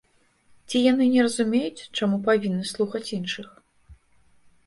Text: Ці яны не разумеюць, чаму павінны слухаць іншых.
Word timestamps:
Ці 0.69 0.77
яны 0.91 1.05
не 1.15 1.21
разумеюць, 1.25 1.85
чаму 2.01 2.17
павінны 2.29 2.65
слухаць 2.73 3.05
іншых. 3.21 3.47